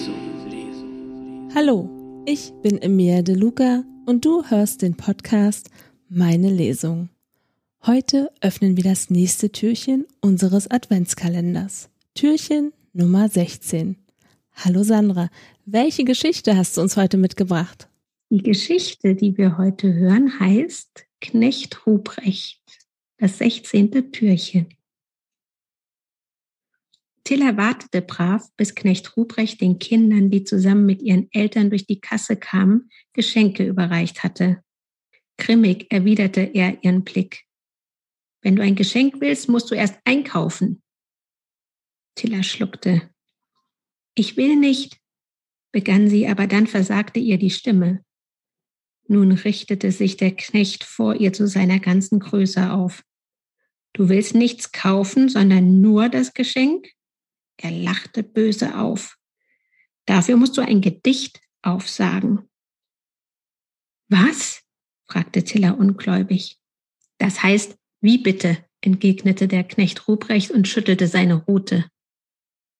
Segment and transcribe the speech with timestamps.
[0.00, 1.50] Lesung.
[1.54, 5.68] Hallo, ich bin Emilia De Luca und du hörst den Podcast
[6.08, 7.10] Meine Lesung.
[7.84, 11.90] Heute öffnen wir das nächste Türchen unseres Adventskalenders.
[12.14, 13.96] Türchen Nummer 16.
[14.54, 15.28] Hallo Sandra,
[15.66, 17.88] welche Geschichte hast du uns heute mitgebracht?
[18.30, 22.62] Die Geschichte, die wir heute hören, heißt Knecht Ruprecht,
[23.18, 24.12] das 16.
[24.12, 24.66] Türchen.
[27.30, 32.00] Tiller wartete brav, bis Knecht Ruprecht den Kindern, die zusammen mit ihren Eltern durch die
[32.00, 34.64] Kasse kamen, Geschenke überreicht hatte.
[35.38, 37.44] Grimmig erwiderte er ihren Blick.
[38.42, 40.82] Wenn du ein Geschenk willst, musst du erst einkaufen.
[42.16, 43.08] Tiller schluckte.
[44.16, 44.98] Ich will nicht,
[45.70, 48.04] begann sie, aber dann versagte ihr die Stimme.
[49.06, 53.04] Nun richtete sich der Knecht vor ihr zu seiner ganzen Größe auf.
[53.92, 56.90] Du willst nichts kaufen, sondern nur das Geschenk?
[57.62, 59.18] Er lachte böse auf.
[60.06, 62.48] Dafür musst du ein Gedicht aufsagen.
[64.08, 64.62] Was?
[65.06, 66.58] fragte Tiller ungläubig.
[67.18, 68.64] Das heißt, wie bitte?
[68.80, 71.90] entgegnete der Knecht Ruprecht und schüttelte seine Rute.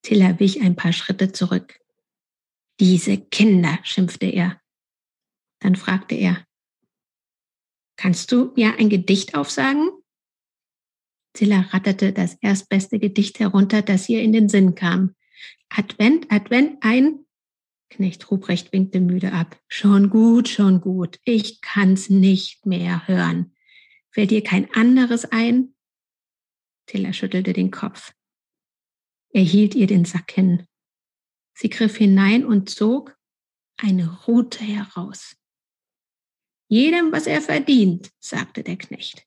[0.00, 1.78] Tiller wich ein paar Schritte zurück.
[2.80, 4.62] Diese Kinder, schimpfte er.
[5.58, 6.42] Dann fragte er,
[7.96, 9.90] kannst du mir ein Gedicht aufsagen?
[11.40, 15.14] Zilla ratterte das erstbeste Gedicht herunter, das ihr in den Sinn kam.
[15.70, 17.24] Advent, Advent, ein.
[17.88, 19.58] Knecht Ruprecht winkte müde ab.
[19.66, 21.18] Schon gut, schon gut.
[21.24, 23.54] Ich kann's nicht mehr hören.
[24.10, 25.74] Fällt dir kein anderes ein?
[26.84, 28.12] Tilla schüttelte den Kopf.
[29.30, 30.66] Er hielt ihr den Sack hin.
[31.54, 33.16] Sie griff hinein und zog
[33.78, 35.36] eine Rute heraus.
[36.68, 39.26] Jedem, was er verdient, sagte der Knecht.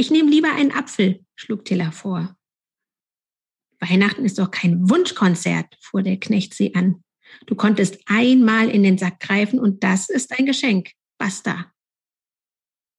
[0.00, 2.34] Ich nehme lieber einen Apfel, schlug Tilla vor.
[3.80, 7.04] Weihnachten ist doch kein Wunschkonzert, fuhr der Knecht sie an.
[7.44, 10.92] Du konntest einmal in den Sack greifen und das ist ein Geschenk.
[11.18, 11.70] Basta.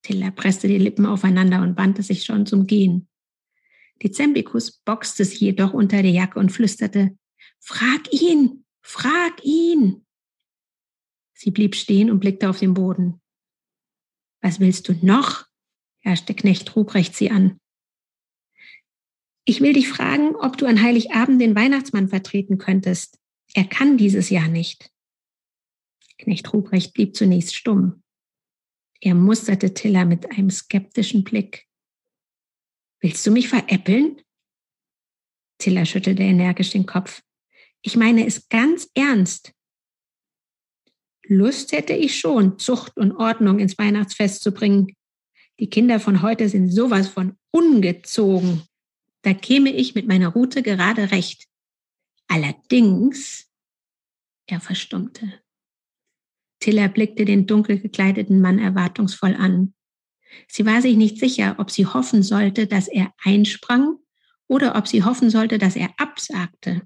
[0.00, 3.10] Tilla presste die Lippen aufeinander und wandte sich schon zum Gehen.
[4.02, 7.14] Dezembikus boxte sie jedoch unter die Jacke und flüsterte,
[7.60, 10.06] Frag ihn, frag ihn.
[11.34, 13.20] Sie blieb stehen und blickte auf den Boden.
[14.40, 15.45] Was willst du noch?
[16.06, 17.58] Herrschte Knecht Ruprecht sie an.
[19.44, 23.18] Ich will dich fragen, ob du an Heiligabend den Weihnachtsmann vertreten könntest.
[23.54, 24.90] Er kann dieses Jahr nicht.
[26.18, 28.04] Knecht Ruprecht blieb zunächst stumm.
[29.00, 31.66] Er musterte Tiller mit einem skeptischen Blick.
[33.00, 34.22] Willst du mich veräppeln?
[35.58, 37.22] Tiller schüttelte energisch den Kopf.
[37.82, 39.52] Ich meine es ganz ernst.
[41.24, 44.95] Lust hätte ich schon, Zucht und Ordnung ins Weihnachtsfest zu bringen,
[45.58, 48.62] die Kinder von heute sind sowas von ungezogen.
[49.22, 51.46] Da käme ich mit meiner Route gerade recht.
[52.28, 53.50] Allerdings,
[54.46, 55.40] er verstummte.
[56.60, 59.74] Tiller blickte den dunkel gekleideten Mann erwartungsvoll an.
[60.48, 63.96] Sie war sich nicht sicher, ob sie hoffen sollte, dass er einsprang
[64.48, 66.82] oder ob sie hoffen sollte, dass er absagte.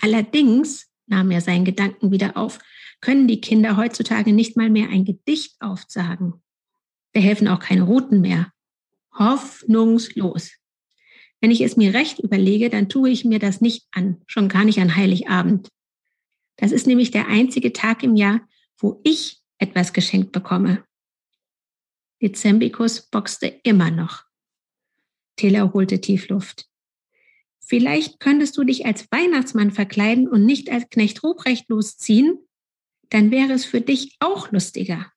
[0.00, 2.58] Allerdings, nahm er seinen Gedanken wieder auf,
[3.00, 6.43] können die Kinder heutzutage nicht mal mehr ein Gedicht aufsagen.
[7.14, 8.52] Da helfen auch keine Routen mehr.
[9.18, 10.52] Hoffnungslos.
[11.40, 14.64] Wenn ich es mir recht überlege, dann tue ich mir das nicht an, schon gar
[14.64, 15.68] nicht an Heiligabend.
[16.56, 18.40] Das ist nämlich der einzige Tag im Jahr,
[18.78, 20.84] wo ich etwas geschenkt bekomme.
[22.22, 24.24] Dezembikus boxte immer noch.
[25.36, 26.66] Taylor holte Tiefluft.
[27.60, 32.38] Vielleicht könntest du dich als Weihnachtsmann verkleiden und nicht als Knecht Ruprecht losziehen?
[33.10, 35.12] Dann wäre es für dich auch lustiger.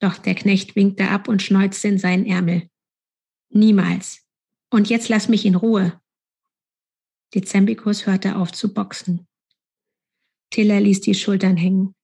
[0.00, 2.68] Doch der Knecht winkte ab und schneuzte in seinen Ärmel.
[3.50, 4.26] Niemals.
[4.70, 6.00] Und jetzt lass mich in Ruhe.
[7.34, 9.28] Dezembikus hörte auf zu boxen.
[10.50, 11.94] Tiller ließ die Schultern hängen.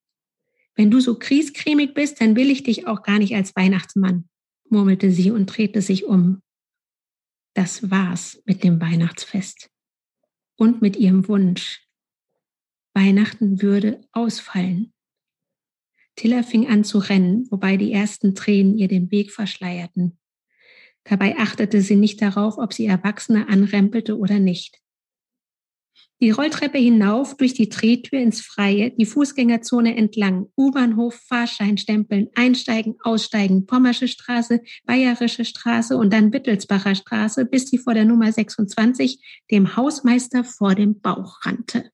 [0.75, 4.29] Wenn du so kriescremig bist, dann will ich dich auch gar nicht als Weihnachtsmann,
[4.69, 6.43] murmelte sie und drehte sich um.
[7.55, 9.71] Das war's mit dem Weihnachtsfest.
[10.57, 11.87] Und mit ihrem Wunsch.
[12.95, 14.93] Weihnachten würde ausfallen.
[16.17, 20.19] Tiller fing an zu rennen, wobei die ersten Tränen ihr den Weg verschleierten.
[21.05, 24.81] Dabei achtete sie nicht darauf, ob sie Erwachsene anrempelte oder nicht.
[26.23, 32.97] Die Rolltreppe hinauf, durch die Drehtür ins Freie, die Fußgängerzone entlang, U-Bahnhof, Fahrschein stempeln, einsteigen,
[33.03, 39.43] aussteigen, Pommersche Straße, Bayerische Straße und dann Wittelsbacher Straße, bis sie vor der Nummer 26
[39.51, 41.91] dem Hausmeister vor dem Bauch rannte.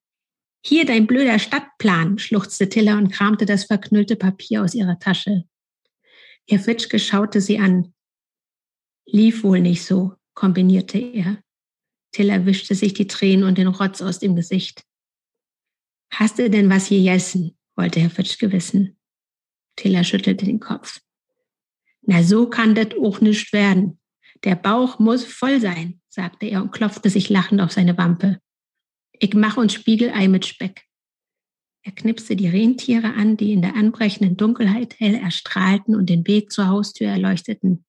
[0.64, 5.44] Hier dein blöder Stadtplan, schluchzte Tiller und kramte das verknüllte Papier aus ihrer Tasche.
[6.48, 7.92] Herr Fitschke schaute sie an.
[9.04, 11.42] Lief wohl nicht so, kombinierte er.
[12.12, 14.84] Tiller wischte sich die Tränen und den Rotz aus dem Gesicht.
[16.12, 17.56] Hast du denn was gegessen?
[17.74, 18.98] wollte Herr Fitschke wissen.
[19.76, 21.00] Tiller schüttelte den Kopf.
[22.02, 23.98] Na, so kann das auch nicht werden.
[24.44, 28.40] Der Bauch muss voll sein, sagte er und klopfte sich lachend auf seine Wampe.
[29.22, 30.84] Ich mache uns Spiegelei mit Speck.
[31.84, 36.50] Er knipste die Rentiere an, die in der anbrechenden Dunkelheit hell erstrahlten und den Weg
[36.50, 37.84] zur Haustür erleuchteten.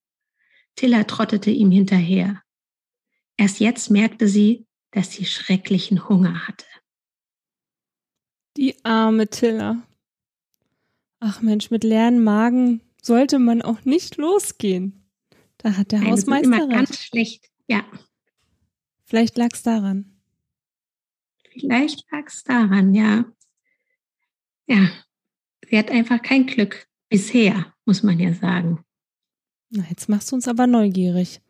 [0.75, 2.43] Tilla trottete ihm hinterher.
[3.35, 6.67] Erst jetzt merkte sie, dass sie schrecklichen Hunger hatte.
[8.55, 9.87] Die arme Tilla.
[11.19, 15.09] Ach Mensch, mit leeren Magen sollte man auch nicht losgehen.
[15.57, 16.87] Da hat der Nein, Hausmeister das ist immer recht.
[16.89, 17.83] ganz schlecht, ja.
[19.05, 20.12] Vielleicht lag es daran.
[21.53, 23.25] Vielleicht lag es daran, ja.
[24.67, 24.89] Ja,
[25.69, 26.87] sie hat einfach kein Glück.
[27.09, 28.83] Bisher, muss man ja sagen.
[29.69, 31.41] Na, jetzt machst du uns aber neugierig.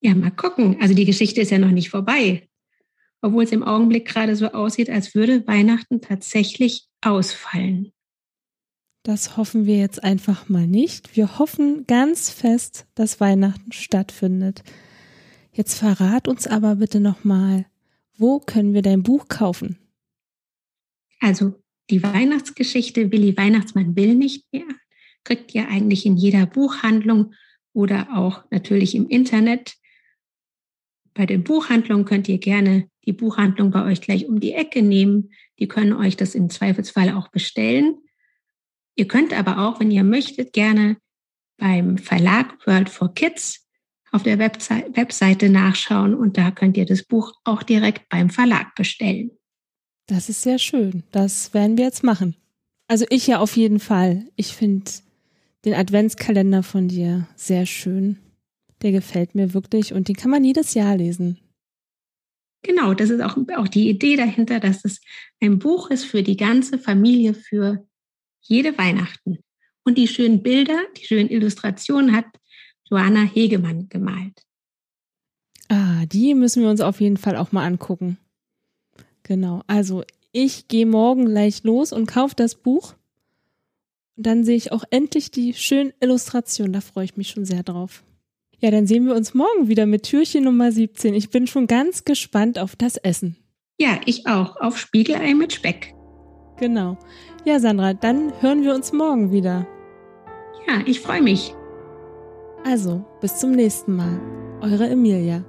[0.00, 0.80] Ja, mal gucken.
[0.80, 2.48] Also die Geschichte ist ja noch nicht vorbei.
[3.20, 7.92] Obwohl es im Augenblick gerade so aussieht, als würde Weihnachten tatsächlich ausfallen.
[9.02, 11.16] Das hoffen wir jetzt einfach mal nicht.
[11.16, 14.62] Wir hoffen ganz fest, dass Weihnachten stattfindet.
[15.52, 17.66] Jetzt verrat uns aber bitte nochmal,
[18.18, 19.78] wo können wir dein Buch kaufen?
[21.20, 21.54] Also
[21.90, 24.66] die Weihnachtsgeschichte Willi Weihnachtsmann will nicht mehr
[25.28, 27.34] kriegt ihr eigentlich in jeder Buchhandlung
[27.74, 29.74] oder auch natürlich im Internet.
[31.12, 35.32] Bei den Buchhandlungen könnt ihr gerne die Buchhandlung bei euch gleich um die Ecke nehmen.
[35.58, 37.98] Die können euch das im Zweifelsfall auch bestellen.
[38.94, 40.96] Ihr könnt aber auch, wenn ihr möchtet, gerne
[41.58, 43.67] beim Verlag World for Kids
[44.12, 49.30] auf der Webseite nachschauen und da könnt ihr das Buch auch direkt beim Verlag bestellen.
[50.06, 51.02] Das ist sehr schön.
[51.12, 52.34] Das werden wir jetzt machen.
[52.86, 54.26] Also ich ja auf jeden Fall.
[54.36, 54.90] Ich finde
[55.64, 58.18] den Adventskalender von dir sehr schön.
[58.82, 61.38] Der gefällt mir wirklich und den kann man jedes Jahr lesen.
[62.62, 65.00] Genau, das ist auch, auch die Idee dahinter, dass es
[65.40, 67.86] ein Buch ist für die ganze Familie, für
[68.40, 69.38] jede Weihnachten.
[69.84, 72.26] Und die schönen Bilder, die schönen Illustrationen hat
[72.90, 74.46] Joanna Hegemann gemalt.
[75.68, 78.18] Ah, die müssen wir uns auf jeden Fall auch mal angucken.
[79.22, 82.94] Genau, also ich gehe morgen gleich los und kaufe das Buch
[84.18, 86.72] dann sehe ich auch endlich die schönen Illustrationen.
[86.72, 88.02] Da freue ich mich schon sehr drauf.
[88.58, 91.14] Ja, dann sehen wir uns morgen wieder mit Türchen Nummer 17.
[91.14, 93.36] Ich bin schon ganz gespannt auf das Essen.
[93.78, 94.56] Ja, ich auch.
[94.60, 95.94] Auf Spiegelei mit Speck.
[96.58, 96.98] Genau.
[97.44, 99.68] Ja, Sandra, dann hören wir uns morgen wieder.
[100.66, 101.54] Ja, ich freue mich.
[102.64, 104.20] Also, bis zum nächsten Mal.
[104.60, 105.44] Eure Emilia.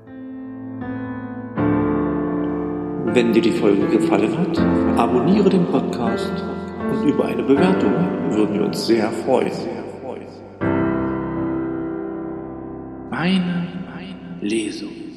[3.14, 4.60] Wenn dir die Folge gefallen hat,
[4.98, 6.32] abonniere den Podcast
[6.92, 7.92] und über eine Bewertung
[8.30, 9.52] würden wir uns sehr freuen.
[13.10, 15.09] Meine, meine Lesung.